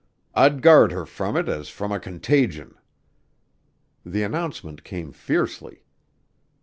I'd 0.33 0.63
guard 0.63 0.91
her 0.93 1.05
from 1.05 1.37
it 1.37 1.47
as 1.47 1.69
from 1.69 1.91
a 1.91 1.99
contagion." 1.99 2.73
The 4.03 4.23
announcement 4.23 4.83
came 4.83 5.11
fiercely. 5.11 5.83